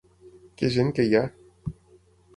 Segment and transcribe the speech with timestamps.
[0.61, 1.23] Que gent que hi ha!